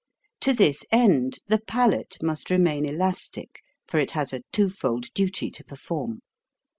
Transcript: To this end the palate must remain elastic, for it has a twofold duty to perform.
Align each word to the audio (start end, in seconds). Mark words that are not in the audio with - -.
To 0.39 0.51
this 0.51 0.83
end 0.91 1.37
the 1.45 1.59
palate 1.59 2.17
must 2.23 2.49
remain 2.49 2.85
elastic, 2.89 3.59
for 3.87 3.99
it 3.99 4.09
has 4.17 4.33
a 4.33 4.41
twofold 4.51 5.13
duty 5.13 5.51
to 5.51 5.63
perform. 5.63 6.21